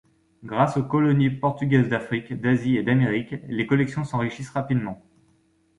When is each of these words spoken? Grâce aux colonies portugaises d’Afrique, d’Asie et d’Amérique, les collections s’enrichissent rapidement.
Grâce 0.43 0.77
aux 0.77 0.83
colonies 0.83 1.29
portugaises 1.29 1.87
d’Afrique, 1.87 2.33
d’Asie 2.33 2.75
et 2.75 2.81
d’Amérique, 2.81 3.35
les 3.47 3.67
collections 3.67 4.03
s’enrichissent 4.03 4.49
rapidement. 4.49 5.05